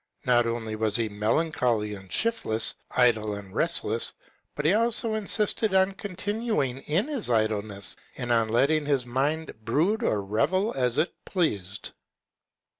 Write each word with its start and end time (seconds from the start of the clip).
Not 0.25 0.47
only 0.47 0.75
was 0.75 0.95
he 0.95 1.09
melancholy 1.09 1.93
and 1.93 2.11
shiftless, 2.11 2.73
idle 2.89 3.35
and 3.35 3.53
restless, 3.53 4.13
but 4.55 4.65
he 4.65 4.73
also 4.73 5.13
insisted 5.13 5.75
on 5.75 5.91
continuing 5.91 6.79
in 6.79 7.07
his 7.07 7.29
idleness 7.29 7.95
and 8.17 8.31
on 8.31 8.49
letting 8.49 8.87
his 8.87 9.05
mind 9.05 9.53
brood 9.63 10.01
or 10.01 10.23
revel 10.23 10.73
as 10.73 10.97
it 10.97 11.13
pleased. 11.23 11.91